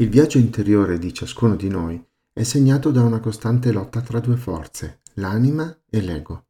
[0.00, 2.00] Il viaggio interiore di ciascuno di noi
[2.32, 6.46] è segnato da una costante lotta tra due forze, l'anima e l'ego.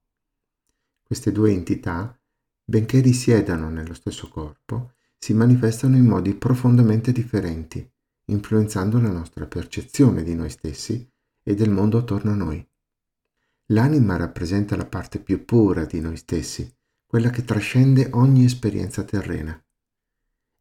[1.03, 2.15] Queste due entità,
[2.63, 7.91] benché risiedano nello stesso corpo, si manifestano in modi profondamente differenti,
[8.27, 11.10] influenzando la nostra percezione di noi stessi
[11.42, 12.68] e del mondo attorno a noi.
[13.68, 16.70] L'anima rappresenta la parte più pura di noi stessi,
[17.06, 19.58] quella che trascende ogni esperienza terrena.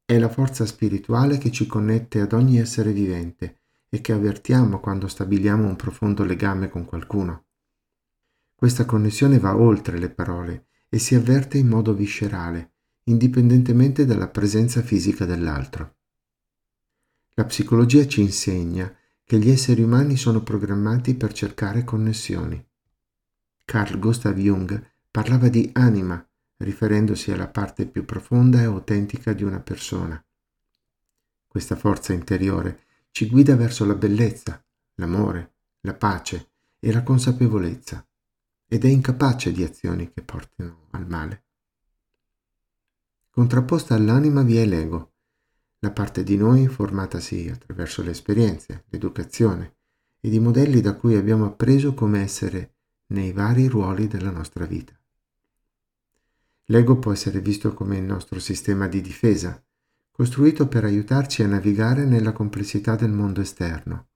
[0.10, 3.58] È la forza spirituale che ci connette ad ogni essere vivente
[3.90, 7.48] e che avvertiamo quando stabiliamo un profondo legame con qualcuno.
[8.56, 12.72] Questa connessione va oltre le parole e si avverte in modo viscerale,
[13.04, 15.96] indipendentemente dalla presenza fisica dell'altro.
[17.34, 18.90] La psicologia ci insegna
[19.26, 22.66] che gli esseri umani sono programmati per cercare connessioni.
[23.66, 26.26] Carl Gustav Jung parlava di anima
[26.58, 30.22] riferendosi alla parte più profonda e autentica di una persona.
[31.46, 34.64] Questa forza interiore ci guida verso la bellezza,
[34.96, 38.06] l'amore, la pace e la consapevolezza
[38.68, 41.44] ed è incapace di azioni che portino al male.
[43.30, 45.14] Contrapposta all'anima vi è l'ego,
[45.80, 49.76] la parte di noi formatasi attraverso le esperienze, l'educazione
[50.20, 52.74] ed i modelli da cui abbiamo appreso come essere
[53.08, 55.00] nei vari ruoli della nostra vita.
[56.70, 59.62] L'ego può essere visto come il nostro sistema di difesa,
[60.12, 64.08] costruito per aiutarci a navigare nella complessità del mondo esterno.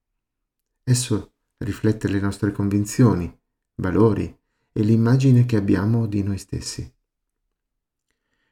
[0.83, 3.33] Esso riflette le nostre convinzioni,
[3.75, 4.35] valori
[4.73, 6.91] e l'immagine che abbiamo di noi stessi.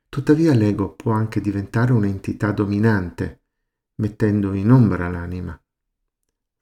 [0.08, 3.41] Tuttavia l'ego può anche diventare un'entità dominante,
[3.95, 5.59] mettendo in ombra l'anima.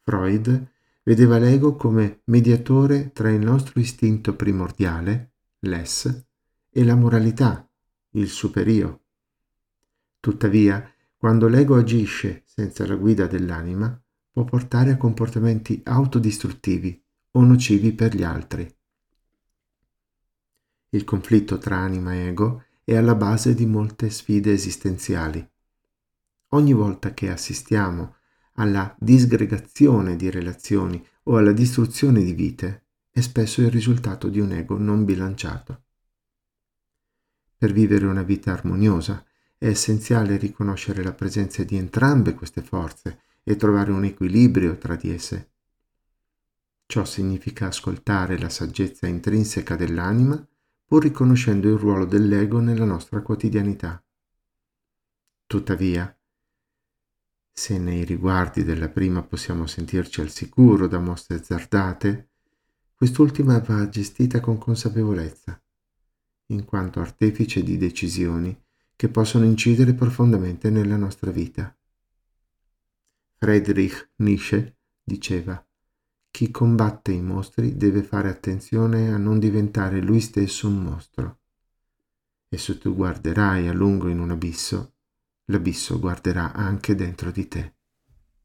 [0.02, 0.68] Freud
[1.04, 6.26] vedeva l'ego come mediatore tra il nostro istinto primordiale, l'ess,
[6.78, 7.67] e la moralità,
[8.11, 9.06] il superio.
[10.20, 17.94] Tuttavia, quando l'ego agisce senza la guida dell'anima, può portare a comportamenti autodistruttivi o nocivi
[17.94, 18.72] per gli altri.
[20.89, 25.49] Il conflitto tra anima e ego è alla base di molte sfide esistenziali.
[26.49, 28.17] Ogni volta che assistiamo
[28.54, 34.52] alla disgregazione di relazioni o alla distruzione di vite, è spesso il risultato di un
[34.52, 35.86] ego non bilanciato.
[37.60, 39.26] Per vivere una vita armoniosa
[39.58, 45.12] è essenziale riconoscere la presenza di entrambe queste forze e trovare un equilibrio tra di
[45.12, 45.50] esse.
[46.86, 50.46] Ciò significa ascoltare la saggezza intrinseca dell'anima
[50.86, 54.02] pur riconoscendo il ruolo dell'ego nella nostra quotidianità.
[55.48, 56.16] Tuttavia,
[57.52, 62.30] se nei riguardi della prima possiamo sentirci al sicuro da mosse azzardate,
[62.94, 65.60] quest'ultima va gestita con consapevolezza
[66.48, 68.58] in quanto artefice di decisioni
[68.96, 71.76] che possono incidere profondamente nella nostra vita.
[73.36, 75.64] Friedrich Nietzsche diceva
[76.32, 81.40] chi combatte i mostri deve fare attenzione a non diventare lui stesso un mostro.
[82.50, 84.94] E se tu guarderai a lungo in un abisso,
[85.46, 87.77] l'abisso guarderà anche dentro di te.